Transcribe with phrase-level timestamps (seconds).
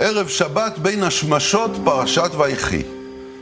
[0.00, 2.82] ערב שבת בין השמשות פרשת ויחי.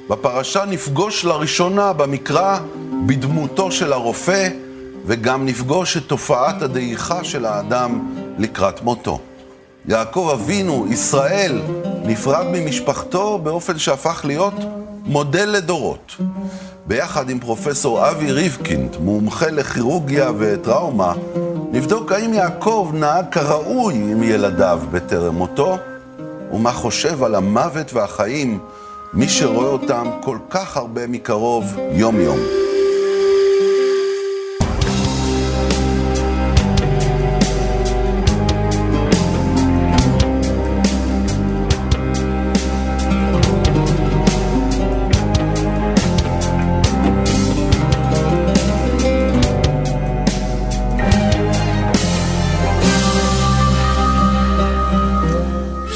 [0.08, 2.58] בפרשה נפגוש לראשונה במקרא
[3.06, 4.48] בדמותו של הרופא,
[5.06, 8.06] וגם נפגוש את תופעת הדעיכה של האדם
[8.38, 9.20] לקראת מותו.
[9.88, 11.62] יעקב אבינו, ישראל,
[12.02, 14.54] נפרד ממשפחתו באופן שהפך להיות
[15.04, 16.16] מודל לדורות.
[16.86, 21.12] ביחד עם פרופסור אבי ריבקינד, מומחה לכירורגיה וטראומה,
[21.72, 25.78] נבדוק האם יעקב נהג כראוי עם ילדיו בטרם מותו,
[26.52, 28.58] ומה חושב על המוות והחיים
[29.12, 32.65] מי שרואה אותם כל כך הרבה מקרוב יום-יום.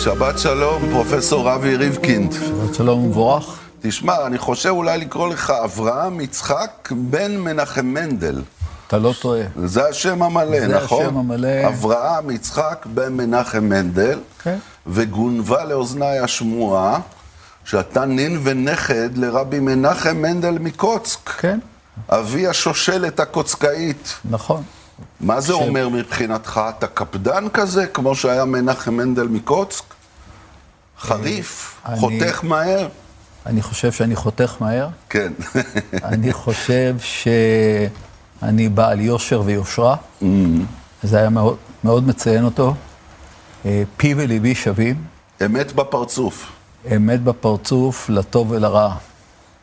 [0.05, 2.33] שבת שלום, פרופסור אבי ריבקינד.
[2.33, 3.59] שבת שלום ומבורך.
[3.83, 8.43] תשמע, אני חושב אולי לקרוא לך אברהם יצחק בן מנחם מנדל.
[8.87, 9.43] אתה לא טועה.
[9.65, 11.07] זה השם המלא, זה נכון?
[11.07, 11.69] השם המלא.
[11.69, 14.59] אברהם יצחק בן מנחם מנדל, כן.
[14.87, 17.01] וגונבה לאוזניי השמועה
[17.65, 21.59] שאתה נין ונכד לרבי מנחם מנדל מקוצק, כן,
[22.09, 24.15] אבי השושלת הקוצקאית.
[24.31, 24.63] נכון.
[25.21, 26.61] מה זה אומר מבחינתך?
[26.79, 29.85] אתה קפדן כזה, כמו שהיה מנחם מנדל מקוצק?
[31.01, 31.81] חריף?
[31.87, 32.89] אני- חותך מהר?
[33.47, 34.89] אני חושב שאני חותך מהר.
[35.11, 35.33] כן.
[36.05, 39.97] אני חושב שאני בעל יושר ויושרה.
[41.03, 42.75] זה היה מאוד, מאוד מציין אותו.
[43.67, 45.05] אה, פי וליבי שווים.
[45.47, 46.47] אמת בפרצוף.
[46.97, 48.95] אמת בפרצוף, לטוב ולרע.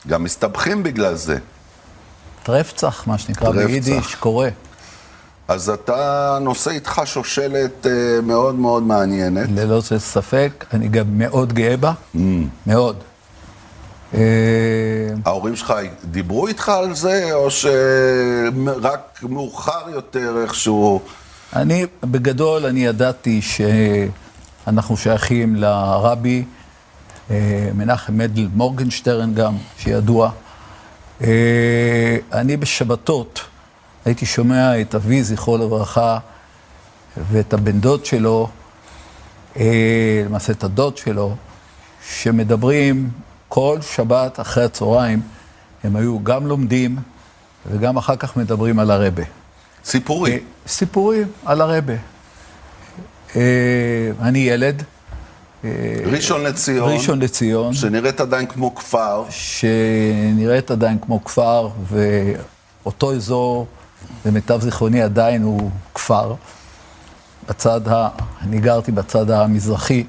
[0.08, 1.38] גם מסתבכים בגלל זה.
[2.43, 3.65] טרפצח, מה שנקרא טרפצח.
[3.65, 4.49] ביידיש, קורה.
[5.48, 9.50] אז אתה נושא איתך שושלת אה, מאוד מאוד מעניינת.
[9.56, 11.94] ללא ספק, אני גם מאוד גאה בה.
[12.67, 12.95] מאוד.
[14.14, 14.20] אה,
[15.26, 15.73] ההורים שלך
[16.12, 21.02] דיברו איתך על זה, או שרק מאוחר יותר איכשהו...
[21.55, 26.44] אני, בגדול, אני ידעתי שאנחנו שייכים לרבי
[27.32, 30.32] אה, מנחם מדל מורגנשטרן גם, שידוע.
[31.21, 33.42] אה, אני בשבתות
[34.08, 36.20] הייתי שומע את אבי, זכרו לברכה,
[37.32, 38.50] ואת הבן דוד שלו,
[39.58, 41.36] אה, למעשה את הדוד שלו,
[42.10, 43.10] שמדברים
[43.48, 45.22] כל שבת אחרי הצהריים,
[45.84, 46.98] הם היו גם לומדים
[47.72, 49.23] וגם אחר כך מדברים על הרבה.
[49.86, 50.32] סיפורי.
[50.32, 50.38] אה,
[50.68, 51.94] סיפורים על הרבה.
[53.36, 53.42] אה,
[54.22, 54.84] אני ילד,
[56.06, 59.24] ראשון לציון, ראשון לציון, שנראית עדיין כמו כפר.
[59.30, 61.70] שנראית עדיין כמו כפר,
[62.84, 63.68] ואותו אזור,
[64.25, 66.35] למיטב זיכרוני, עדיין הוא כפר.
[67.49, 68.09] בצד ה...
[68.41, 70.03] אני גרתי בצד המזרחי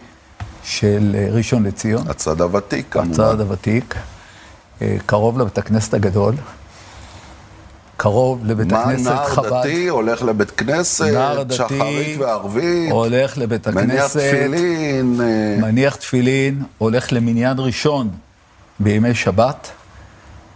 [0.65, 3.10] של אה, ראשון לציון, הצד הוותיק, כמובן.
[3.10, 3.94] הצד הוותיק,
[4.82, 6.34] אה, קרוב לבית הכנסת הגדול,
[7.97, 9.53] קרוב לבית מה הכנסת נער חב"ד.
[9.53, 15.97] דתי הולך לבית כנסת, נער דתי, שחרית וערבית, הולך לבית מניח הכנסת, תפילין, אה, מניח
[15.97, 18.10] תפילין, הולך למניין ראשון
[18.81, 19.70] בימי שבת,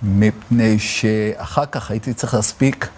[0.03, 2.89] מפני שאחר כך הייתי צריך להספיק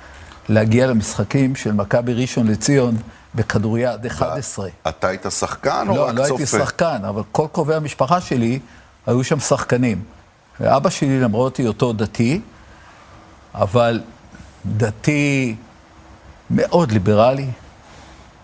[0.48, 2.96] להגיע למשחקים של מכבי ראשון לציון
[3.34, 4.68] בכדוריד 11.
[4.88, 6.34] אתה היית שחקן או לא, רק לא צופה?
[6.34, 8.58] הייתי שחקן, אבל כל קרובי המשפחה שלי
[9.06, 10.02] היו שם שחקנים.
[10.60, 12.40] ואבא שלי, למרות היותו דתי,
[13.54, 14.00] אבל
[14.66, 15.56] דתי
[16.50, 17.50] מאוד ליברלי,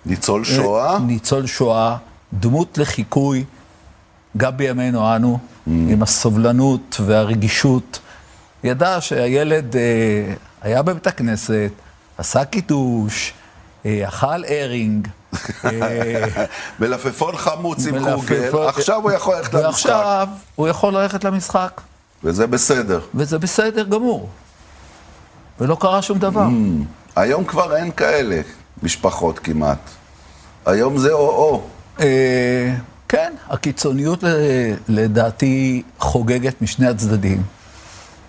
[0.06, 0.98] ניצול שואה?
[0.98, 1.96] ניצול שואה,
[2.32, 3.44] דמות לחיקוי,
[4.36, 7.98] גם בימינו אנו, עם הסובלנות והרגישות.
[8.64, 9.82] ידע שהילד אה,
[10.62, 11.70] היה בבית הכנסת,
[12.20, 13.32] עשה קידוש,
[13.86, 15.08] אה, אכל הרינג.
[15.64, 16.44] אה,
[16.80, 21.80] מלפפון חמוץ עם מלפפון- עכשיו הוא יכול ללכת למשחק, ועכשיו הוא יכול ללכת למשחק,
[22.24, 23.00] וזה בסדר.
[23.14, 24.28] וזה בסדר גמור.
[25.60, 26.46] ולא קרה שום דבר.
[27.16, 28.40] היום כבר אין כאלה
[28.82, 29.78] משפחות כמעט.
[30.66, 31.62] היום זה או-או.
[32.00, 32.74] אה,
[33.08, 34.24] כן, הקיצוניות
[34.88, 37.42] לדעתי חוגגת משני הצדדים.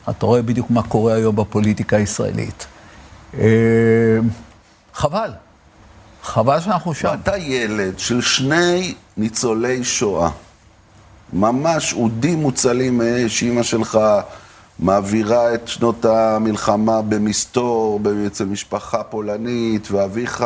[0.09, 2.65] אתה רואה בדיוק מה קורה היום בפוליטיקה הישראלית.
[3.39, 4.19] אה,
[4.93, 5.31] חבל.
[6.23, 7.13] חבל שאנחנו שם.
[7.23, 10.29] אתה ילד של שני ניצולי שואה.
[11.33, 13.99] ממש אודים מוצלים מאש, אימא שלך
[14.79, 20.45] מעבירה את שנות המלחמה במסתור, אצל משפחה פולנית, ואביך,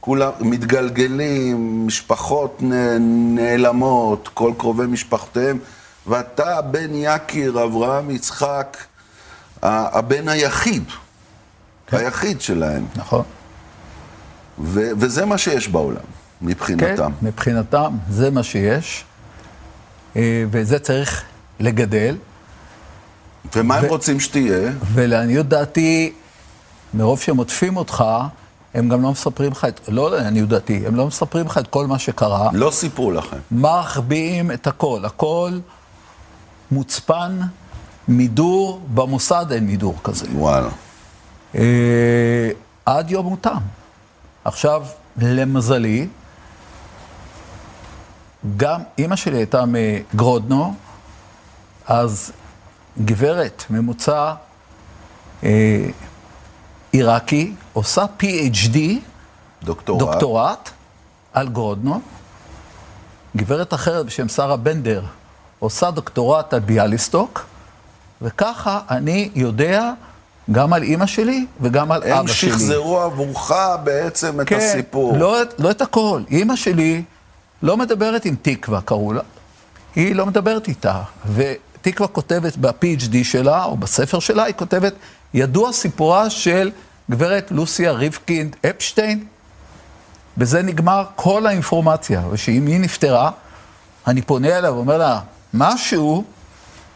[0.00, 2.58] כולם מתגלגלים, משפחות
[3.00, 5.58] נעלמות, כל קרובי משפחותיהם,
[6.06, 8.76] ואתה בן יקיר, אברהם יצחק,
[9.62, 10.84] הבן היחיד,
[11.92, 12.86] היחיד שלהם.
[12.96, 13.22] נכון.
[14.58, 17.12] ו- וזה מה שיש בעולם, כן, מבחינתם.
[17.22, 19.04] מבחינתם זה מה שיש.
[20.16, 21.22] אה, ואת זה צריך
[21.60, 22.16] לגדל.
[23.56, 24.72] ומה הם רוצים שתהיה?
[24.92, 26.12] ולעניות דעתי,
[26.94, 28.04] מרוב שהם עוטפים אותך,
[28.74, 31.86] הם גם לא מספרים לך את, לא לעניות דעתי, הם לא מספרים לך את כל
[31.86, 32.50] מה שקרה.
[32.52, 33.36] לא סיפרו לכם.
[33.50, 35.50] מחביאים את הכל, הכל
[36.70, 37.40] מוצפן,
[38.08, 40.26] מידור, במוסד אין מידור כזה.
[40.34, 40.68] וואלה.
[41.54, 42.50] אה,
[42.86, 43.58] עד יום מותם.
[44.44, 44.86] עכשיו,
[45.16, 46.08] למזלי,
[48.56, 50.74] גם אימא שלי הייתה מגרודנו,
[51.86, 52.32] אז
[53.04, 54.34] גברת ממוצע
[55.44, 55.86] אה,
[56.92, 58.78] עיראקי עושה PhD,
[59.62, 60.00] דוקטורט.
[60.00, 60.70] דוקטורט,
[61.32, 62.00] על גרודנו.
[63.36, 65.04] גברת אחרת בשם שרה בנדר
[65.58, 67.46] עושה דוקטורט על ביאליסטוק,
[68.22, 69.92] וככה אני יודע
[70.52, 72.50] גם על אימא שלי וגם על הם אבא שלי.
[72.50, 73.52] שחזרו עבורך
[73.84, 75.16] בעצם את כן, הסיפור.
[75.16, 76.22] לא, לא את הכל.
[76.30, 77.02] אימא שלי
[77.62, 79.20] לא מדברת עם תקווה, קראו לה.
[79.96, 81.02] היא לא מדברת איתה.
[81.34, 84.94] ותקווה כותבת ב-PhD שלה, או בספר שלה, היא כותבת,
[85.34, 86.70] ידוע סיפורה של
[87.10, 89.24] גברת לוסיה ריבקינד אפשטיין.
[90.36, 92.22] בזה נגמר כל האינפורמציה.
[92.30, 93.30] ושאם היא נפטרה,
[94.06, 95.20] אני פונה אליה ואומר לה,
[95.54, 96.24] משהו,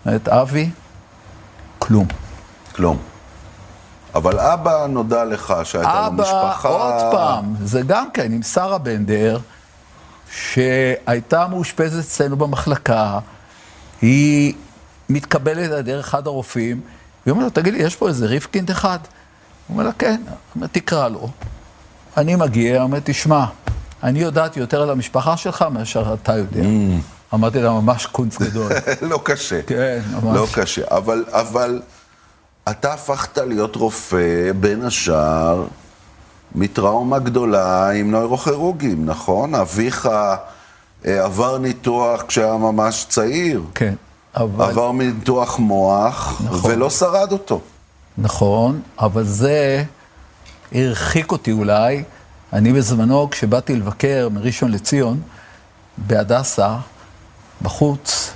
[0.06, 0.70] אומרת, אבי,
[1.78, 2.06] כלום.
[2.72, 2.98] כלום.
[4.18, 6.68] אבל אבא נודע לך שהייתה לו אבא, משפחה...
[6.68, 9.38] עוד פעם, זה גם כן עם שרה בנדר,
[10.30, 13.18] שהייתה מאושפזת אצלנו במחלקה,
[14.02, 14.54] היא
[15.08, 16.80] מתקבלת על ידי אחד הרופאים,
[17.26, 18.98] והיא אומרת לו, תגיד לי, יש פה איזה ריפקינד אחד?
[19.02, 20.20] הוא אומר לה, כן.
[20.26, 21.28] הוא אומר, תקרא לו.
[22.16, 23.44] אני מגיע, אומר, תשמע,
[24.02, 26.62] אני יודעת יותר על המשפחה שלך מאשר אתה יודע.
[27.34, 28.72] אמרתי לה, ממש קונץ גדול.
[29.10, 29.62] לא קשה.
[29.62, 30.36] כן, ממש.
[30.36, 30.82] לא קשה.
[30.90, 31.82] אבל, אבל
[32.70, 35.64] אתה הפכת להיות רופא, בין השאר,
[36.54, 39.54] מטראומה גדולה עם נוירוכירוגים, נכון?
[39.54, 40.08] אביך
[41.06, 43.62] אה, עבר ניתוח כשהיה ממש צעיר.
[43.74, 43.94] כן,
[44.34, 44.70] אבל...
[44.70, 46.70] עבר מניתוח מוח, נכון.
[46.70, 47.60] ולא שרד אותו.
[48.18, 49.84] נכון, אבל זה
[50.72, 52.02] הרחיק אותי אולי.
[52.52, 55.20] אני בזמנו, כשבאתי לבקר מראשון לציון,
[55.98, 56.76] בהדסה,
[57.62, 58.30] בחוץ,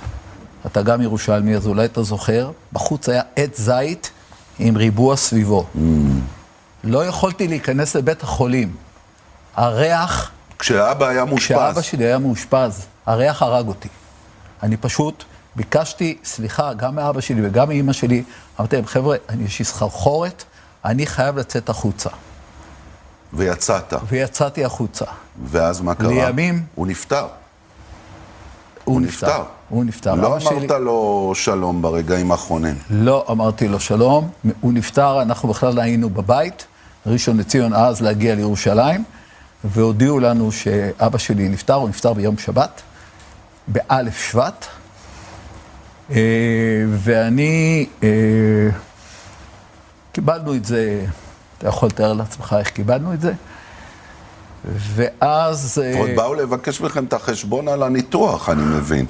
[0.65, 4.11] אתה גם ירושלמי, אז אולי אתה זוכר, בחוץ היה עץ זית
[4.59, 5.65] עם ריבוע סביבו.
[6.83, 8.75] לא יכולתי להיכנס לבית החולים.
[9.55, 11.45] הריח, כשאבא היה מאושפז.
[11.45, 13.87] כשאבא שלי היה מאושפז, הריח הרג אותי.
[14.63, 15.23] אני פשוט
[15.55, 18.23] ביקשתי סליחה גם מאבא שלי וגם מאימא שלי.
[18.59, 20.43] אמרתי להם, חבר'ה, אני- יש לי סחרחורת,
[20.85, 22.09] אני חייב לצאת החוצה.
[23.33, 23.93] ויצאת.
[24.07, 25.05] ויצאתי החוצה.
[25.45, 26.07] ואז מה קרה?
[26.09, 27.27] לימים- הוא נפטר.
[28.83, 29.43] הוא נפטר.
[29.73, 30.15] הוא נפטר.
[30.15, 32.75] לא שלי- אמרת לו שלום ברגעים האחרונים.
[32.89, 34.29] לא אמרתי לו שלום,
[34.61, 36.65] הוא נפטר, אנחנו בכלל היינו בבית,
[37.05, 39.03] ראשון לציון אז להגיע לירושלים,
[39.63, 42.81] והודיעו לנו שאבא שלי נפטר, הוא נפטר ביום שבת,
[43.67, 44.65] באלף שבט,
[46.11, 46.15] אה,
[46.89, 48.09] ואני, אה,
[50.11, 51.05] קיבלנו את זה,
[51.57, 53.33] אתה יכול לתאר לעצמך איך קיבלנו את זה,
[54.77, 55.81] ואז...
[55.83, 59.05] אה, עוד באו לבקש מכם את החשבון על הניתוח, אני מבין.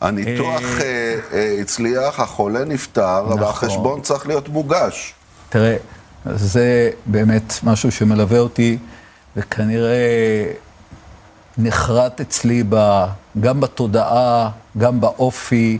[0.00, 3.42] הניתוח אה, אה, הצליח, החולה נפטר, נכון.
[3.42, 5.14] והחשבון צריך להיות מוגש.
[5.48, 5.76] תראה,
[6.24, 8.78] זה באמת משהו שמלווה אותי,
[9.36, 9.96] וכנראה
[11.58, 13.04] נחרט אצלי ב,
[13.40, 15.78] גם בתודעה, גם באופי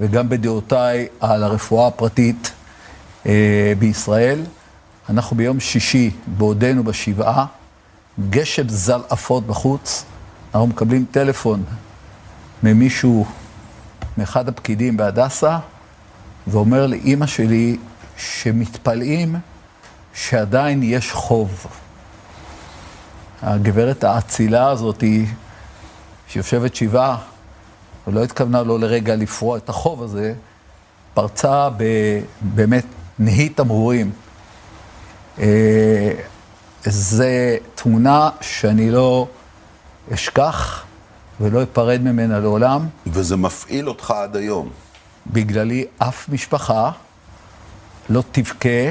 [0.00, 2.52] וגם בדעותיי על הרפואה הפרטית
[3.26, 4.40] אה, בישראל.
[5.10, 7.46] אנחנו ביום שישי, בעודנו בשבעה,
[8.30, 10.04] גשם זלעפות בחוץ,
[10.54, 11.62] אנחנו מקבלים טלפון
[12.62, 13.26] ממישהו,
[14.20, 15.58] מאחד הפקידים בהדסה,
[16.46, 17.76] ואומר לאימא שלי
[18.16, 19.36] שמתפלאים
[20.14, 21.66] שעדיין יש חוב.
[23.42, 25.04] הגברת האצילה הזאת,
[26.28, 27.16] שיושבת שבעה,
[28.06, 30.34] ולא התכוונה לו לרגע לפרוע את החוב הזה,
[31.14, 31.68] פרצה
[32.40, 32.86] באמת
[33.18, 34.12] נהי תמרורים.
[35.38, 36.12] אה,
[36.84, 39.28] זה תמונה שאני לא
[40.14, 40.84] אשכח
[41.40, 42.88] ולא אפרד ממנה לעולם.
[43.06, 44.70] וזה מפעיל אותך עד היום.
[45.26, 46.90] בגללי אף משפחה
[48.08, 48.90] לא תבכה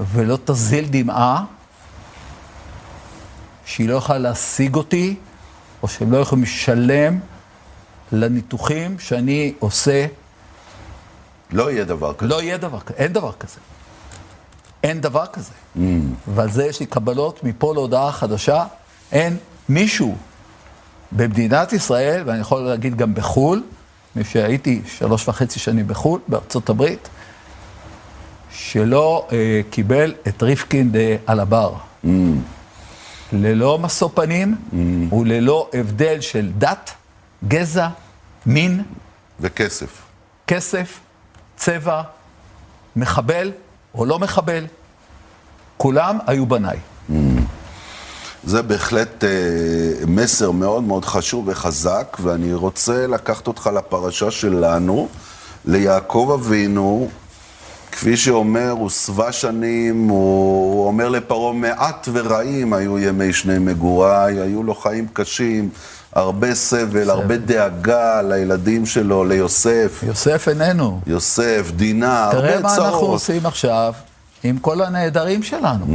[0.00, 1.44] ולא תזיל דמעה
[3.66, 5.16] שהיא לא יכולה להשיג אותי,
[5.82, 7.20] או שהם לא יכולים לשלם
[8.12, 10.06] לניתוחים שאני עושה.
[11.50, 12.28] לא יהיה דבר כזה.
[12.28, 13.58] לא יהיה דבר כזה, אין דבר כזה.
[14.82, 15.52] אין דבר כזה.
[15.76, 15.80] Mm.
[16.28, 18.64] ועל זה יש לי קבלות מפה להודעה חדשה.
[19.12, 19.36] אין
[19.68, 20.16] מישהו
[21.12, 23.62] במדינת ישראל, ואני יכול להגיד גם בחו"ל,
[24.16, 27.08] מפני שהייתי שלוש וחצי שנים בחו"ל, בארצות הברית,
[28.50, 31.74] שלא אה, קיבל את ריפקינד אה, על הבר.
[32.04, 32.08] Mm.
[33.32, 35.14] ללא משוא פנים mm.
[35.14, 36.90] וללא הבדל של דת,
[37.48, 37.88] גזע,
[38.46, 38.82] מין,
[39.40, 40.02] וכסף.
[40.46, 41.00] כסף,
[41.56, 42.02] צבע,
[42.96, 43.52] מחבל
[43.94, 44.66] או לא מחבל,
[45.76, 46.78] כולם היו בניי.
[48.46, 49.30] זה בהחלט אה,
[50.06, 55.08] מסר מאוד מאוד חשוב וחזק, ואני רוצה לקחת אותך לפרשה שלנו,
[55.64, 57.08] ליעקב אבינו,
[57.92, 64.40] כפי שאומר, הוא שבע שנים, הוא, הוא אומר לפרעה, מעט ורעים היו ימי שני מגוריי,
[64.40, 65.68] היו לו חיים קשים,
[66.12, 70.04] הרבה סבל, הרבה דאגה לילדים שלו, ליוסף.
[70.06, 71.00] יוסף איננו.
[71.06, 72.78] יוסף, דינה, הרבה תראה צרות.
[72.78, 73.92] מה אנחנו עושים עכשיו
[74.44, 75.86] עם כל הנעדרים שלנו.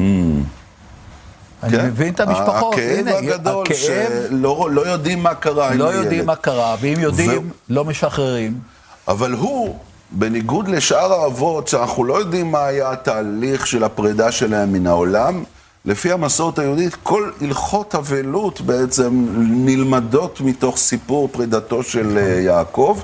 [1.63, 1.85] אני כן?
[1.85, 2.73] מבין את המשפחות.
[2.73, 6.03] הכאב הנה, הגדול, הכאב, שלא לא יודעים מה קרה עם לא הילד.
[6.03, 8.59] יודעים מה קרה, ואם יודעים, לא משחררים.
[9.07, 9.75] אבל הוא,
[10.11, 15.43] בניגוד לשאר האבות, שאנחנו לא יודעים מה היה התהליך של הפרידה שלהם מן העולם,
[15.85, 22.99] לפי המסורת היהודית, כל הלכות אבלות בעצם נלמדות מתוך סיפור פרידתו של אה, יעקב.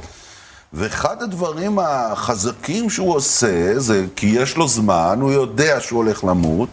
[0.74, 6.70] ואחד הדברים החזקים שהוא עושה, זה כי יש לו זמן, הוא יודע שהוא הולך למות,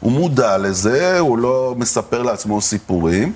[0.00, 3.32] הוא מודע לזה, הוא לא מספר לעצמו סיפורים,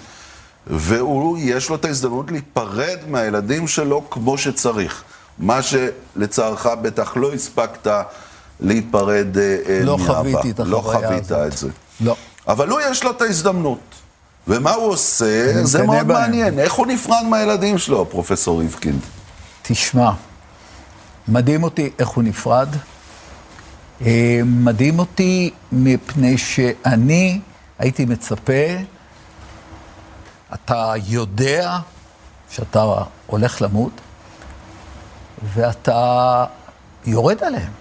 [0.66, 5.02] והוא, יש לו את ההזדמנות להיפרד מהילדים שלו כמו שצריך.
[5.38, 7.88] מה שלצערך בטח לא הספקת
[8.61, 10.14] להיפרד אה, אה, לא מאבא.
[10.14, 11.52] חוויתי את לא החוויה חווית הזאת.
[11.52, 11.68] את זה.
[12.00, 12.16] לא.
[12.49, 13.78] אבל הוא יש לו את ההזדמנות.
[14.49, 15.64] ומה הוא עושה?
[15.64, 16.09] זה מאוד בהם.
[16.09, 16.59] מעניין.
[16.59, 19.00] איך הוא נפרד מהילדים שלו, פרופסור ריבקינד?
[19.62, 20.11] תשמע,
[21.28, 22.68] מדהים אותי איך הוא נפרד.
[24.02, 27.40] אה, מדהים אותי מפני שאני
[27.78, 28.52] הייתי מצפה,
[30.54, 31.78] אתה יודע
[32.50, 32.84] שאתה
[33.26, 33.92] הולך למות,
[35.54, 36.44] ואתה
[37.06, 37.72] יורד עליהם.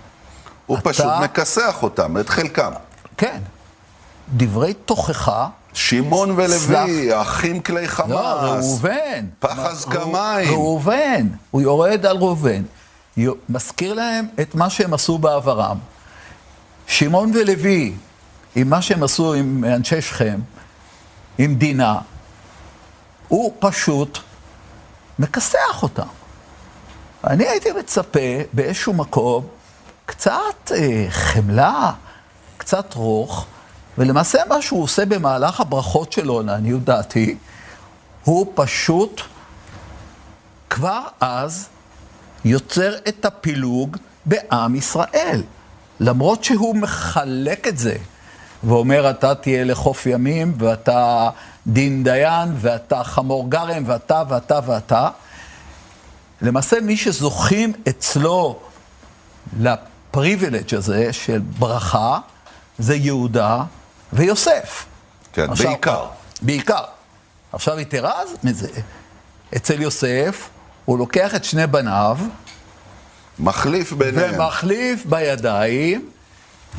[0.65, 2.71] הוא אתה- פשוט מכסח אותם, את חלקם.
[3.17, 3.39] כן.
[4.33, 7.21] דברי תוכחה, שמעון ולוי, סלח.
[7.21, 8.09] אחים כלי חמאס.
[8.09, 9.25] לא, ראובן.
[9.39, 10.49] פחז מה, כמיים.
[10.51, 12.63] ראובן, הוא יורד על ראובן.
[13.17, 15.77] יו- מזכיר להם את מה שהם עשו בעברם.
[16.87, 17.95] שמעון ולוי,
[18.55, 20.39] עם מה שהם עשו עם אנשי שכם,
[21.37, 21.99] עם דינה,
[23.27, 24.19] הוא פשוט
[25.19, 26.07] מכסח אותם.
[27.27, 28.19] אני הייתי מצפה
[28.53, 29.47] באיזשהו מקום
[30.05, 31.91] קצת אה, חמלה,
[32.57, 33.45] קצת רוך,
[33.97, 37.37] ולמעשה מה שהוא עושה במהלך הברכות שלו, לעניות דעתי,
[38.23, 39.21] הוא פשוט
[40.69, 41.67] כבר אז
[42.45, 45.43] יוצר את הפילוג בעם ישראל.
[45.99, 47.95] למרות שהוא מחלק את זה,
[48.63, 51.29] ואומר, אתה תהיה לחוף ימים, ואתה
[51.67, 55.09] דין דיין, ואתה חמור גרם, ואתה ואתה ואתה,
[56.41, 58.59] למעשה מי שזוכים אצלו
[59.59, 62.19] לפריבילג' הזה של ברכה,
[62.77, 63.63] זה יהודה
[64.13, 64.85] ויוסף.
[65.33, 66.05] כן, עכשיו- בעיקר.
[66.41, 66.83] בעיקר.
[67.53, 68.67] עכשיו יתרה מזה,
[69.55, 70.49] אצל יוסף,
[70.85, 72.17] הוא לוקח את שני בניו,
[73.39, 74.35] מחליף ביניהם.
[74.35, 76.09] ומחליף בידיים,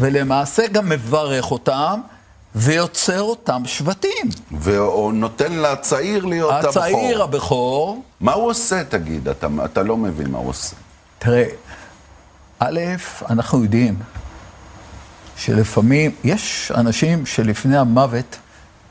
[0.01, 2.01] ולמעשה גם מברך אותם,
[2.55, 4.29] ויוצר אותם שבטים.
[4.53, 6.71] והוא נותן לצעיר להיות הבכור.
[6.71, 9.29] הצעיר הבכור, מה הוא עושה, תגיד?
[9.29, 10.77] אתה, אתה לא מבין מה הוא עושה.
[11.19, 11.45] תראה,
[12.59, 12.81] א',
[13.31, 13.99] אנחנו יודעים
[15.37, 18.37] שלפעמים, יש אנשים שלפני המוות,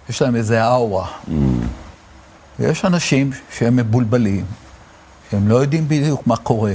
[0.09, 1.07] יש להם איזה אאורה.
[2.59, 4.45] ויש אנשים שהם מבולבלים,
[5.31, 6.73] שהם לא יודעים בדיוק מה קורה.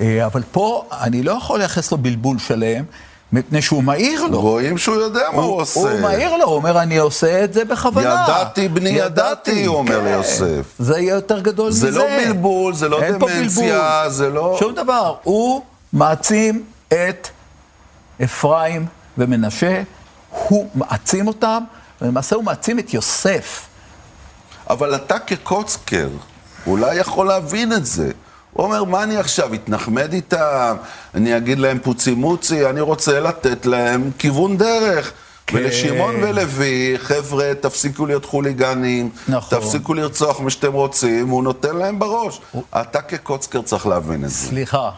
[0.00, 2.84] אה, אבל פה אני לא יכול לייחס לו בלבול שלם,
[3.32, 4.40] מפני שהוא מעיר לו.
[4.40, 5.80] רואים שהוא יודע מה הוא, עושה.
[5.80, 8.24] הוא מעיר לו, הוא אומר, אני עושה את זה בכוונה.
[8.24, 10.04] ידעתי, בני, ידעתי, הוא אומר כן.
[10.04, 10.74] ליוסף.
[10.78, 11.98] זה יהיה יותר גדול זה מזה.
[11.98, 14.08] לא בלבול, זה לא דמנציה, בלבול.
[14.08, 14.56] זה לא...
[14.60, 15.14] שום דבר.
[15.22, 17.28] הוא מעצים את
[18.24, 18.86] אפרים
[19.18, 19.82] ומנשה,
[20.30, 21.62] הוא מעצים אותם,
[22.02, 23.66] ולמעשה הוא מעצים את יוסף.
[24.70, 26.08] אבל אתה כקוצקר,
[26.66, 28.10] אולי יכול להבין את זה.
[28.54, 30.76] הוא אומר, מה אני עכשיו, אתנחמד איתם?
[31.14, 35.12] אני אגיד להם פוצי מוצי, אני רוצה לתת להם כיוון דרך.
[35.46, 35.56] כן.
[35.56, 39.58] ולשמעון ולוי, חבר'ה, תפסיקו להיות חוליגנים, נכון.
[39.58, 42.40] תפסיקו לרצוח מה שאתם רוצים, הוא נותן להם בראש.
[42.80, 44.48] אתה כקוצקר צריך להבין את זה.
[44.48, 44.90] סליחה,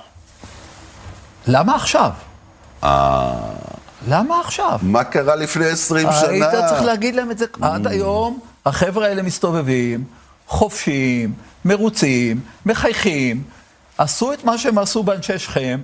[1.46, 2.10] למה עכשיו?
[2.84, 3.32] אה,
[4.08, 4.78] למה עכשיו?
[4.82, 6.28] מה קרה לפני 20 שנה?
[6.28, 7.46] היית צריך להגיד להם את זה.
[7.60, 10.04] עד היום החבר'ה האלה מסתובבים,
[10.46, 11.32] חופשיים,
[11.64, 13.42] מרוצים, מחייכים,
[13.98, 15.80] עשו את מה שהם עשו באנשי שכם,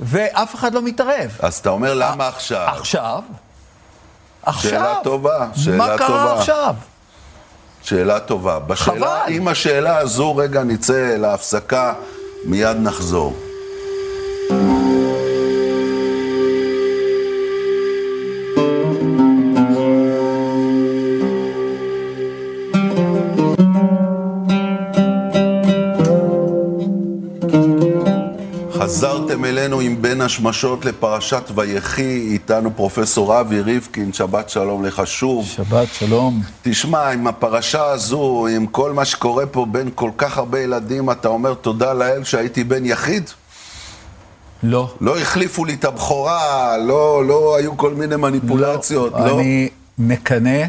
[0.00, 1.30] ואף אחד לא מתערב.
[1.40, 2.68] אז אתה אומר, למה עכשיו?
[2.68, 3.22] עכשיו?
[4.42, 4.70] עכשיו?
[4.70, 6.38] שאלה טובה, שאלה מה קרה טובה.
[6.38, 6.74] עכשיו?
[7.82, 8.58] שאלה טובה.
[8.58, 9.34] בשאלה, חבל.
[9.34, 11.94] עם השאלה הזו, רגע נצא להפסקה,
[12.44, 13.36] מיד נחזור.
[29.42, 35.46] חזרתם אלינו עם בין השמשות לפרשת ויחי, איתנו פרופסור אבי ריבקין, שבת שלום לך שוב.
[35.46, 36.42] שבת שלום.
[36.62, 41.28] תשמע, עם הפרשה הזו, עם כל מה שקורה פה בין כל כך הרבה ילדים, אתה
[41.28, 43.30] אומר תודה לאל שהייתי בן יחיד?
[44.62, 44.94] לא.
[45.00, 49.40] לא החליפו לי את הבכורה, לא, לא היו כל מיני מניפולציות, לא?
[49.40, 49.68] אני
[49.98, 50.64] מקנא,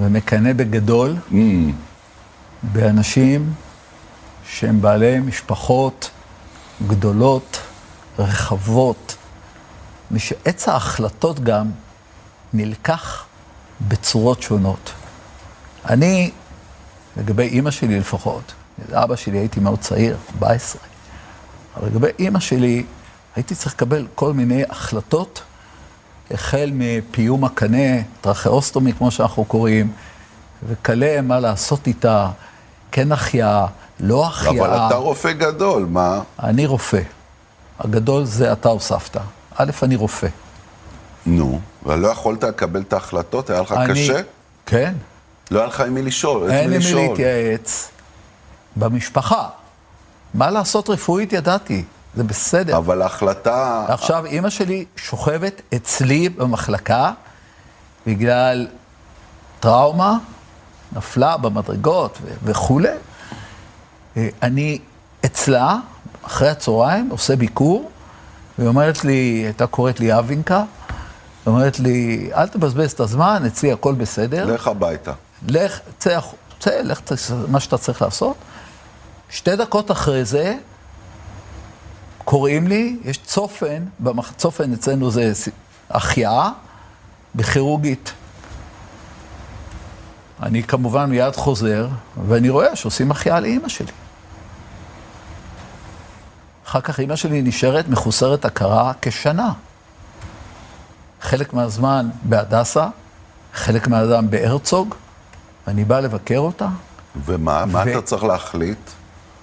[0.00, 1.34] ומקנא בגדול, Mm,
[2.62, 3.52] באנשים
[4.50, 6.10] שהם בעלי משפחות
[6.88, 7.58] גדולות,
[8.18, 9.16] רחבות,
[10.12, 11.70] ושעץ ההחלטות גם
[12.52, 13.24] נלקח
[13.88, 14.92] בצורות שונות.
[15.88, 16.30] אני,
[17.16, 18.52] לגבי אימא שלי לפחות,
[18.92, 20.82] אבא שלי הייתי מאוד צעיר, 14,
[21.76, 22.84] אבל לגבי אימא שלי
[23.36, 25.42] הייתי צריך לקבל כל מיני החלטות,
[26.30, 29.92] החל מפיום הקנה, טרכאוסטומי כמו שאנחנו קוראים,
[30.68, 32.30] וכלה במה לעשות איתה,
[32.92, 33.66] כן החייאה,
[34.00, 34.66] לא החייאה.
[34.66, 36.20] אבל אתה רופא גדול, מה?
[36.42, 37.00] אני רופא.
[37.78, 39.16] הגדול זה אתה הוספת.
[39.56, 40.28] א', אני רופא.
[41.26, 43.50] נו, ולא יכולת לקבל את ההחלטות?
[43.50, 44.20] היה לך אני- קשה?
[44.66, 44.94] כן.
[45.50, 46.94] לא היה לך עם מי לשאול, אין לי מי.
[46.94, 47.90] להתייעץ.
[48.76, 49.48] במשפחה.
[50.34, 52.76] מה לעשות רפואית ידעתי, זה בסדר.
[52.76, 53.84] אבל ההחלטה...
[53.88, 57.12] עכשיו, אימא שלי שוכבת אצלי במחלקה
[58.06, 58.68] בגלל
[59.60, 60.16] טראומה,
[60.92, 62.88] נפלה במדרגות וכולי.
[64.16, 64.78] אה, אני
[65.24, 65.76] אצלה,
[66.26, 67.90] אחרי הצהריים, עושה ביקור,
[68.58, 70.66] והיא אומרת לי, הייתה קוראת לי אבינקה, היא
[71.46, 74.54] אומרת לי, אל תבזבז את הזמן, אצלי הכל בסדר.
[74.54, 75.12] לך הביתה.
[75.48, 76.18] לך, צא,
[76.58, 77.00] צא, לך
[77.48, 78.36] מה שאתה צריך לעשות.
[79.30, 80.56] שתי דקות אחרי זה,
[82.24, 84.32] קוראים לי, יש צופן, במח...
[84.36, 85.32] צופן אצלנו זה
[85.90, 86.50] החייאה
[87.34, 88.12] בכירורגית.
[90.42, 91.88] אני כמובן מיד חוזר,
[92.28, 93.92] ואני רואה שעושים החייאה לאימא שלי.
[96.74, 99.52] אחר כך אימא שלי נשארת מחוסרת הכרה כשנה.
[101.20, 102.88] חלק מהזמן בהדסה,
[103.54, 104.94] חלק מהזמן בהרצוג,
[105.66, 106.68] ואני בא לבקר אותה.
[107.26, 107.64] ומה?
[107.64, 108.78] מה ו- אתה צריך להחליט?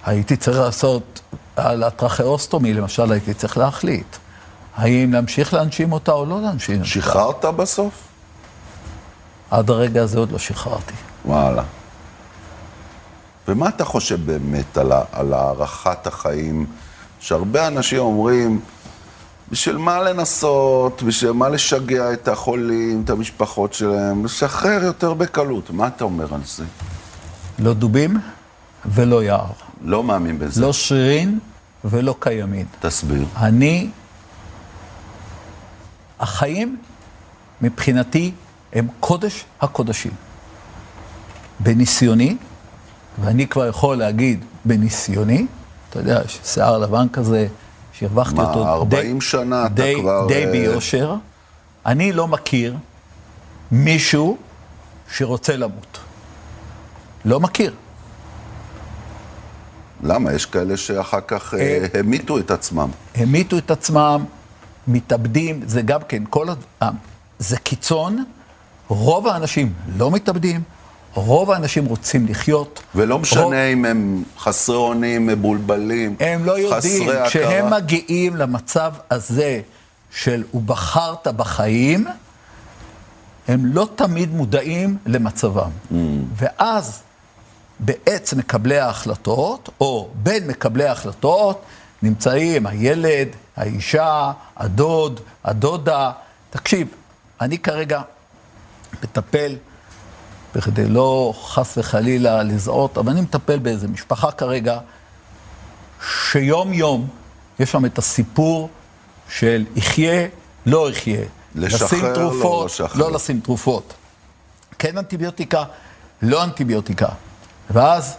[0.06, 1.20] הייתי צריך לעשות,
[1.56, 4.16] על הטרכאוסטומי למשל, הייתי צריך להחליט.
[4.76, 6.88] האם להמשיך להנשים אותה או לא להנשים אותה.
[6.88, 7.94] שחררת בסוף?
[9.50, 10.94] עד הרגע הזה עוד לא שחררתי.
[11.24, 11.62] וואלה.
[13.48, 16.66] ומה אתה חושב באמת על, על הארכת החיים?
[17.22, 18.60] שהרבה אנשים אומרים,
[19.50, 25.70] בשביל מה לנסות, בשביל מה לשגע את החולים, את המשפחות שלהם, לשחרר יותר בקלות.
[25.70, 26.64] מה אתה אומר על זה?
[27.58, 28.16] לא דובים
[28.86, 29.52] ולא יער.
[29.84, 30.60] לא מאמין בזה.
[30.60, 31.38] לא שרירין
[31.84, 32.66] ולא קיימין.
[32.80, 33.24] תסביר.
[33.36, 33.90] אני,
[36.20, 36.76] החיים
[37.62, 38.32] מבחינתי
[38.72, 40.12] הם קודש הקודשים.
[41.60, 42.36] בניסיוני,
[43.20, 45.46] ואני כבר יכול להגיד בניסיוני,
[45.92, 47.46] אתה יודע, יש שיער לבן כזה,
[47.92, 51.14] שהרווחתי מה, אותו 40 שנה אתה די, כבר, די אה, ביושר.
[51.86, 52.76] אני לא מכיר
[53.72, 54.36] מישהו
[55.12, 55.98] שרוצה למות.
[57.24, 57.74] לא מכיר.
[60.02, 60.32] למה?
[60.32, 62.88] יש כאלה שאחר כך אה, המיתו את עצמם.
[63.14, 64.24] המיתו את עצמם,
[64.88, 66.46] מתאבדים, זה גם כן, כל.
[67.38, 68.24] זה קיצון,
[68.88, 70.62] רוב האנשים לא מתאבדים,
[71.14, 72.82] רוב האנשים רוצים לחיות.
[72.94, 77.78] ולא רוב- משנה אם הם חסרי אונים, מבולבלים, הם לא יודעים, חסרי כשהם הכרה.
[77.80, 79.60] מגיעים למצב הזה
[80.14, 82.06] של ובחרת בחיים,
[83.48, 85.70] הם לא תמיד מודעים למצבם.
[85.90, 85.94] Mm.
[86.36, 87.02] ואז
[87.80, 91.62] בעץ מקבלי ההחלטות, או בין מקבלי ההחלטות,
[92.02, 96.10] נמצאים הילד, האישה, הדוד, הדודה.
[96.50, 96.88] תקשיב,
[97.40, 98.00] אני כרגע
[99.02, 99.56] מטפל,
[100.54, 104.78] בכדי לא חס וחלילה לזהות, אבל אני מטפל באיזה משפחה כרגע,
[106.30, 107.08] שיום יום
[107.58, 108.70] יש שם את הסיפור
[109.28, 110.28] של יחיה,
[110.66, 111.24] לא יחיה.
[111.54, 113.00] לשחרר, לשים לא תרופות, לשחרר.
[113.00, 113.94] לא לשים תרופות.
[114.78, 115.64] כן אנטיביוטיקה,
[116.22, 117.08] לא אנטיביוטיקה.
[117.70, 118.16] ואז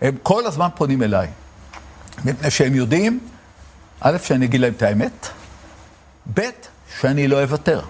[0.00, 1.28] הם כל הזמן פונים אליי.
[2.24, 3.20] מפני שהם יודעים,
[4.00, 5.28] א', שאני אגיד להם את האמת,
[6.34, 6.40] ב',
[7.00, 7.80] שאני לא אוותר.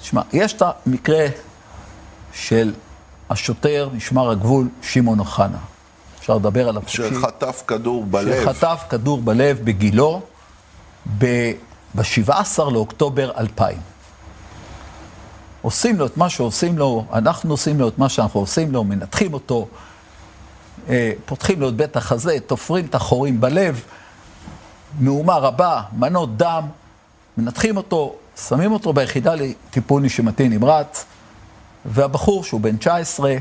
[0.00, 1.26] תשמע, יש את המקרה
[2.32, 2.72] של
[3.30, 5.58] השוטר, משמר הגבול, שמעון אוחנה.
[6.18, 7.02] אפשר לדבר עליו חופשי.
[7.14, 8.44] שחטף כדור בלב.
[8.44, 10.20] שחטף כדור בלב בגילו
[11.18, 13.78] ב-17 לאוקטובר 2000.
[15.62, 19.34] עושים לו את מה שעושים לו, אנחנו עושים לו את מה שאנחנו עושים לו, מנתחים
[19.34, 19.68] אותו,
[20.88, 23.84] אה, פותחים לו את בית החזה, תופרים את החורים בלב,
[25.00, 26.66] מהומה רבה, מנות דם,
[27.38, 28.14] מנתחים אותו,
[28.48, 31.04] שמים אותו ביחידה לטיפול נשימתי נמרץ,
[31.84, 33.36] והבחור, שהוא בן 19,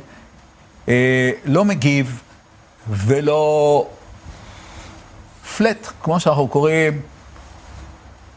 [0.90, 2.22] אה, לא מגיב
[2.90, 3.88] ולא
[5.58, 7.02] פלט, כמו שאנחנו קוראים,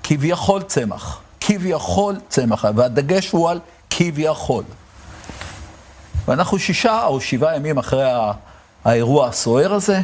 [0.02, 1.20] כביכול צמח.
[1.40, 4.64] כביכול צמח, והדגש הוא על כביכול.
[6.24, 8.10] ואנחנו שישה או שבעה ימים אחרי
[8.84, 10.00] האירוע הסוער הזה,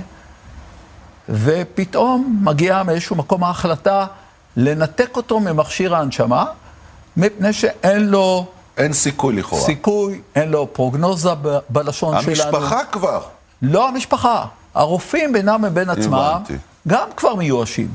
[1.29, 4.07] ופתאום מגיעה מאיזשהו מקום ההחלטה
[4.61, 6.45] לנתק אותו ממכשיר ההנשמה,
[7.17, 8.47] מפני שאין לו...
[8.77, 9.63] אין סיכוי לכאורה.
[9.65, 12.57] סיכוי, אין לו פרוגנוזה ב- בלשון המשפחה שלנו.
[12.57, 13.21] המשפחה כבר.
[13.63, 14.45] לא המשפחה.
[14.75, 16.55] הרופאים בינם לבין עצמם הבנתי.
[16.89, 17.89] גם כבר מיואשים.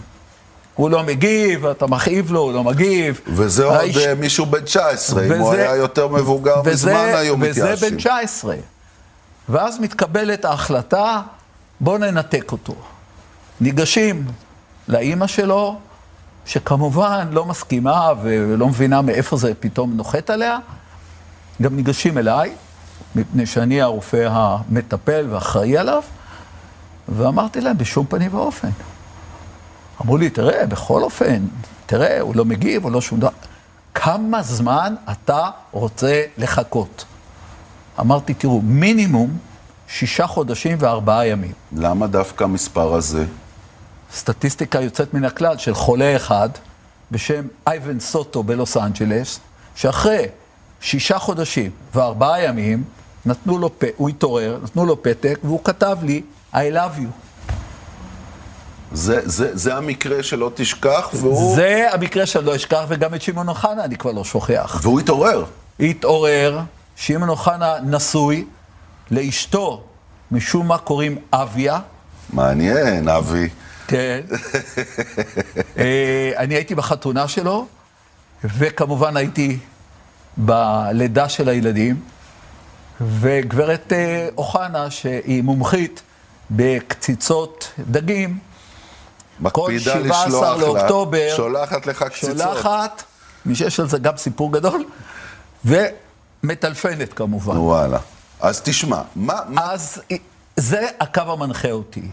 [0.75, 3.21] הוא לא מגיב, אתה מכאיב לו, הוא לא מגיב.
[3.27, 7.11] וזה עוד האיש- אה, מישהו בן 19, אם הוא וזה- היה יותר מבוגר וזה- מזמן
[7.15, 7.89] היו וזה מתייאשים.
[7.89, 8.55] בן 19.
[9.49, 11.21] ואז מתקבלת ההחלטה,
[11.79, 12.73] בוא ננתק אותו.
[13.61, 14.25] ניגשים
[14.87, 15.79] לאימא שלו,
[16.45, 20.57] שכמובן לא מסכימה ולא מבינה מאיפה זה פתאום נוחת עליה.
[21.61, 22.53] גם ניגשים אליי,
[23.15, 26.03] מפני שאני הרופא המטפל ואחראי עליו,
[27.09, 28.69] ואמרתי להם, בשום פנים ואופן.
[30.01, 31.45] אמרו לי, תראה, בכל אופן,
[31.85, 33.29] תראה, הוא לא מגיב, הוא לא שום דבר.
[33.93, 37.05] כמה זמן אתה רוצה לחכות?
[37.99, 39.37] אמרתי, תראו, מינימום
[39.87, 41.51] שישה חודשים וארבעה ימים.
[41.75, 43.25] למה דווקא המספר הזה?
[44.13, 46.49] סטטיסטיקה יוצאת מן הכלל של חולה אחד
[47.11, 49.39] בשם אייבן סוטו בלוס אנג'לס,
[49.75, 50.25] שאחרי
[50.81, 52.83] שישה חודשים וארבעה ימים,
[53.25, 53.83] נתנו לו, פ...
[53.97, 56.21] הוא התעורר, נתנו לו פתק, והוא כתב לי,
[56.53, 57.07] I love you.
[58.91, 63.49] זה, זה, זה המקרה שלא תשכח, והוא, זה המקרה שאני לא אשכח, וגם את שמעון
[63.49, 64.79] אוחנה אני כבר לא שוכח.
[64.83, 65.45] והוא התעורר.
[65.79, 66.59] התעורר,
[66.95, 68.45] שמעון אוחנה נשוי
[69.11, 69.83] לאשתו,
[70.31, 71.79] משום מה קוראים אביה,
[72.33, 73.49] מעניין, אבי.
[73.87, 74.21] כן.
[76.37, 77.67] אני הייתי בחתונה שלו,
[78.43, 79.57] וכמובן הייתי
[80.37, 81.99] בלידה של הילדים,
[83.01, 86.01] וגברת אה, אוחנה, שהיא מומחית
[86.51, 88.37] בקציצות דגים,
[89.39, 92.37] מקפידה 17 לשלוח לאוקטובר, לה, שולחת לך קציצות.
[92.37, 93.03] שולחת,
[93.45, 94.85] מי שיש על זה גם סיפור גדול,
[95.65, 97.57] ומטלפנת כמובן.
[97.57, 97.99] וואלה.
[98.41, 100.01] אז תשמע, מה, מה אז
[100.57, 102.07] זה הקו המנחה אותי.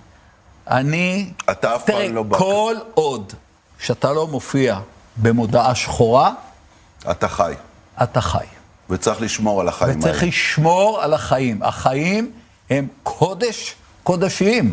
[0.68, 1.31] אני...
[1.51, 3.33] אתה אף פעם לא בא- כל עוד
[3.79, 4.79] שאתה לא מופיע
[5.16, 6.33] במודעה שחורה,
[7.11, 7.53] אתה חי,
[8.03, 8.44] אתה חי.
[8.90, 10.29] וצריך לשמור על החיים וצריך האלה.
[10.29, 11.62] לשמור על החיים.
[11.62, 12.31] החיים
[12.70, 14.73] הם קודש קודשים.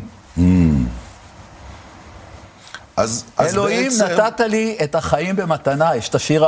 [2.97, 4.06] אז, אז אלוהים בעצם...
[4.06, 6.45] נתת לי את החיים במתנה, יש את השיר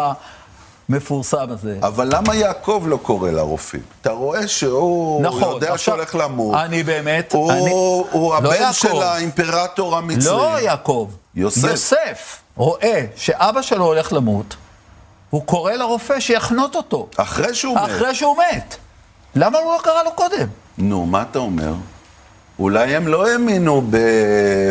[0.90, 1.78] המפורסם הזה.
[1.82, 3.82] אבל למה יעקב לא קורא לרופאים?
[4.02, 6.56] אתה רואה שהוא נכון, יודע עכשיו, שהולך למות.
[6.56, 7.70] אני באמת, הוא, אני-
[8.12, 8.74] הוא לא הבן יעקב.
[8.74, 10.26] של האימפרטור המצרי.
[10.38, 11.10] לא יעקב.
[11.36, 11.64] יוסף.
[11.70, 14.56] יוסף רואה שאבא שלו הולך למות,
[15.30, 17.08] הוא קורא לרופא שיחנות אותו.
[17.18, 17.82] אחרי שהוא מת.
[17.86, 18.76] אחרי שהוא מת.
[19.36, 20.48] למה הוא לא קרא לו קודם?
[20.78, 21.74] נו, מה אתה אומר?
[22.60, 23.98] אולי הם לא האמינו ב-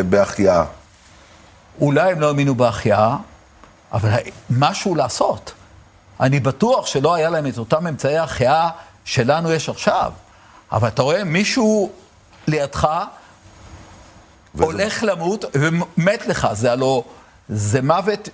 [0.09, 0.63] בהחייאה.
[1.81, 3.15] אולי הם לא האמינו בהחייאה,
[3.93, 4.09] אבל
[4.49, 5.51] משהו לעשות.
[6.19, 8.69] אני בטוח שלא היה להם את אותם אמצעי החייאה
[9.05, 10.11] שלנו יש עכשיו.
[10.71, 11.91] אבל אתה רואה מישהו
[12.47, 12.87] לידך
[14.55, 17.03] וזה- הולך למות ומת לך, זה הלא,
[17.49, 18.29] זה מוות,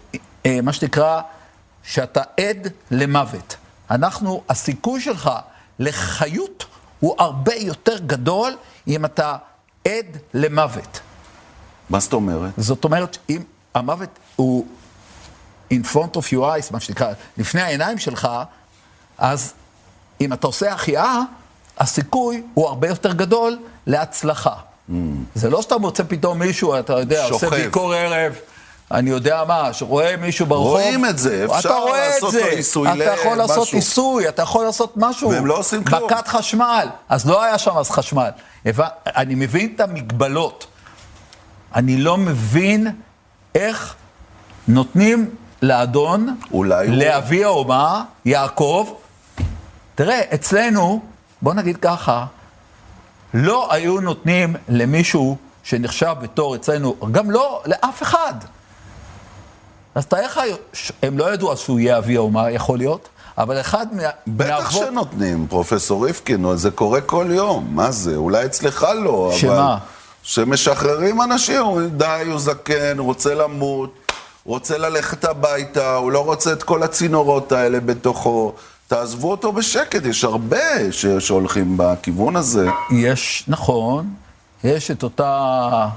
[0.45, 1.21] אה, מה שנקרא,
[1.84, 3.56] שאתה עד למוות.
[3.91, 5.30] אנחנו, הסיכוי שלך
[5.80, 6.65] לחיות
[7.00, 8.56] הוא הרבה יותר גדול
[8.88, 9.36] אם אתה
[9.88, 11.00] עד למוות.
[11.89, 12.52] מה זאת אומרת?
[12.58, 13.41] זאת אומרת, אם
[13.74, 14.65] המוות הוא
[15.73, 18.28] in front of your eyes, מה שנקרא, לפני העיניים שלך,
[19.17, 19.54] אז
[20.21, 21.21] אם אתה עושה החייאה,
[21.78, 24.54] הסיכוי הוא הרבה יותר גדול להצלחה.
[25.36, 27.56] זה לא שאתה מוצא פתאום מישהו, אתה יודע, עושה שוכב.
[27.56, 28.34] ביקור ערב,
[28.91, 30.67] אני יודע מה, שרואה מישהו ברחוב.
[30.67, 32.49] רואים את זה, אפשר אתה רואה לעשות את זה.
[32.49, 33.78] לו ניסוי אתה יכול לעשות למשהו.
[33.78, 35.30] ניסוי, אתה יכול לעשות משהו.
[35.30, 36.04] והם לא עושים כלום.
[36.06, 38.30] מכת חשמל, אז לא היה שם אז חשמל.
[39.06, 40.67] אני מבין את המגבלות.
[41.75, 42.88] אני לא מבין
[43.56, 43.95] איך
[44.67, 48.88] נותנים לאדון, אולי הוא- לאבי האומה, יעקב,
[49.95, 51.01] תראה, אצלנו,
[51.41, 52.25] בוא נגיד ככה,
[53.34, 58.34] לא היו נותנים למישהו שנחשב בתור אצלנו, גם לא לאף אחד.
[59.95, 60.39] אז תאר לך,
[61.04, 64.01] הם לא ידעו אז שהוא יהיה אבי האומה, יכול להיות, אבל אחד מה...
[64.28, 67.67] בטח מהאבות- שנותנים, פרופסור ריפקין, זה קורה כל יום.
[67.71, 68.15] מה זה?
[68.15, 69.38] אולי אצלך לא, אבל...
[69.39, 69.78] שמה?
[70.23, 74.04] שמשחררים אנשים, הוא די, הוא זקן, הוא רוצה למות,
[74.45, 78.53] רוצה ללכת הביתה, הוא לא רוצה את כל הצינורות האלה בתוכו.
[78.88, 82.67] תעזבו אותו בשקט, יש הרבה ש- שהולכים בכיוון הזה.
[82.91, 84.13] יש, נכון,
[84.63, 85.88] יש את אותה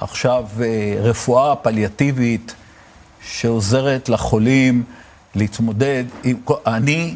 [0.00, 0.66] עכשיו אה,
[1.02, 2.54] רפואה פליאטיבית
[3.22, 4.82] שעוזרת לחולים
[5.34, 6.36] להתמודד עם...
[6.66, 7.14] אני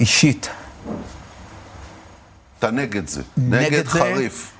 [0.00, 0.48] אישית
[2.58, 3.22] אתה נגד זה.
[3.36, 3.90] נגד נגד זה.
[3.90, 4.50] חריף.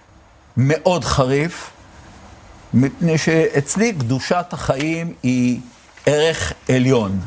[0.57, 1.71] מאוד חריף,
[2.75, 5.61] מפני שאצלי קדושת החיים היא
[6.07, 7.21] ערך עליון.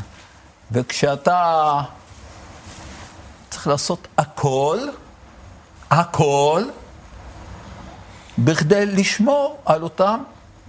[0.72, 1.82] וכשאתה
[3.50, 4.78] צריך לעשות הכל,
[5.92, 6.64] הכל,
[8.40, 10.20] בכדי לשמור על אותם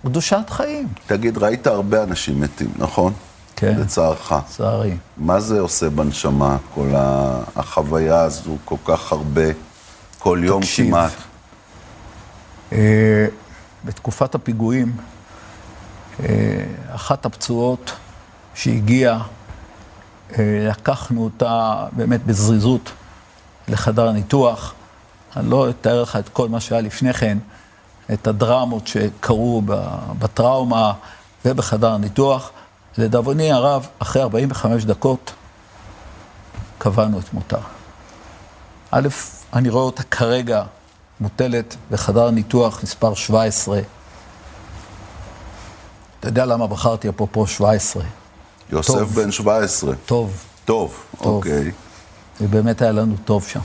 [0.05, 0.89] קדושת חיים.
[1.07, 3.13] תגיד, ראית הרבה אנשים מתים, נכון?
[3.57, 3.75] כן.
[3.81, 4.33] לצערך.
[4.33, 4.97] לצערי.
[5.17, 6.89] מה זה עושה בנשמה, כל
[7.57, 9.43] החוויה הזו, כל כך הרבה,
[10.19, 10.87] כל יום תקשיב.
[10.87, 11.13] כמעט?
[13.85, 14.97] בתקופת הפיגועים,
[16.21, 16.65] אה,
[16.95, 17.93] אחת הפצועות
[18.55, 19.23] שהגיעה,
[20.39, 22.93] אה, לקחנו אותה באמת בזריזות
[23.69, 24.75] לחדר הניתוח.
[25.37, 27.39] אני לא אתאר לך את כל מה שהיה לפני כן,
[28.13, 29.63] את הדרמות שקרו
[30.19, 30.93] בטראומה
[31.45, 32.51] ובחדר הניתוח.
[32.99, 35.33] לדאבוני הרב, אחרי 45 דקות
[36.79, 37.59] קבענו את מותה.
[38.91, 39.09] א',
[39.53, 40.63] אני רואה אותה כרגע
[41.21, 43.81] מוטלת בחדר ניתוח מספר 17.
[46.21, 48.03] אתה יודע למה בחרתי אפרופו 17?
[48.73, 49.15] יוסף טוב.
[49.15, 49.95] בן 17.
[50.07, 51.71] טוב, טוב, אוקיי.
[52.41, 53.61] ובאמת היה לנו טוב שם.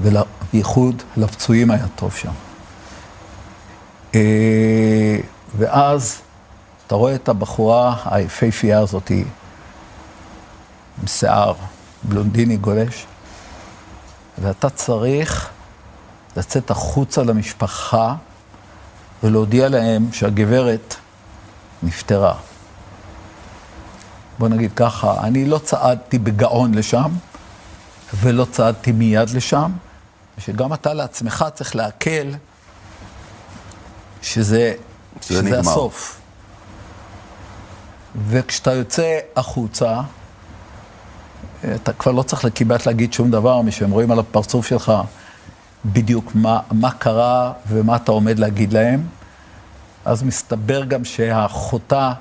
[0.00, 2.32] ובייחוד לפצועים היה טוב שם.
[4.14, 5.18] אה,
[5.58, 6.20] ואז
[6.86, 11.52] אתה רואה את הבחורה היפהפייה הזאת, עם שיער
[12.02, 13.06] בלונדיני גולש,
[14.42, 15.51] ואתה צריך
[16.36, 18.14] לצאת החוצה למשפחה
[19.22, 20.96] ולהודיע להם שהגברת
[21.82, 22.34] נפטרה.
[24.38, 27.10] בוא נגיד ככה, אני לא צעדתי בגאון לשם,
[28.14, 29.72] ולא צעדתי מיד לשם,
[30.38, 32.28] שגם אתה לעצמך צריך לעכל
[34.22, 34.74] שזה,
[35.20, 35.58] שזה נגמר.
[35.58, 36.20] הסוף.
[38.28, 40.00] וכשאתה יוצא החוצה,
[41.74, 44.92] אתה כבר לא צריך כמעט להגיד שום דבר, משהם רואים על הפרצוף שלך
[45.84, 49.06] בדיוק מה, מה קרה ומה אתה עומד להגיד להם.
[50.04, 52.12] אז מסתבר גם שהאחותה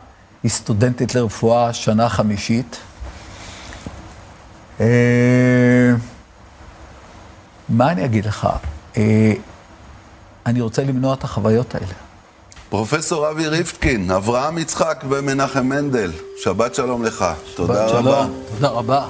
[0.44, 2.78] היא סטודנטית לרפואה שנה חמישית.
[4.80, 5.92] אה,
[7.70, 8.48] מה אני אגיד לך?
[8.98, 9.34] אה,
[10.46, 11.94] אני רוצה למנוע את החוויות האלה.
[12.70, 16.12] פרופסור אבי ריפטקין, אברהם יצחק ומנחם מנדל,
[16.44, 17.26] שבת שלום לך.
[17.56, 18.12] תודה שבת רבה.
[18.12, 19.08] שלום, תודה רבה.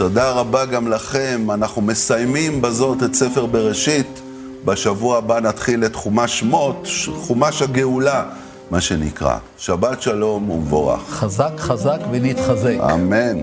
[0.00, 1.46] תודה רבה גם לכם.
[1.50, 4.20] אנחנו מסיימים בזאת את ספר בראשית.
[4.64, 8.24] בשבוע הבא נתחיל את חומש שמות, חומש הגאולה,
[8.70, 9.36] מה שנקרא.
[9.58, 11.00] שבת שלום ומבורך.
[11.08, 12.76] חזק חזק ונתחזק.
[12.92, 13.40] אמן.